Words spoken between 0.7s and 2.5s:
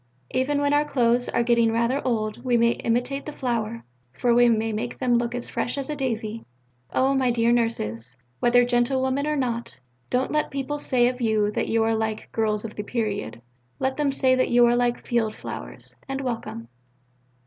our clothes are getting rather old